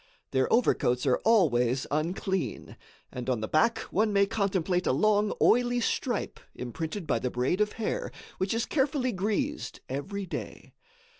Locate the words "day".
10.25-10.73